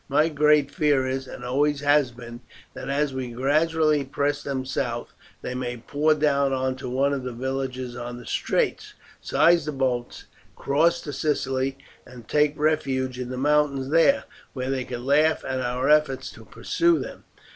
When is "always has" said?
1.45-2.09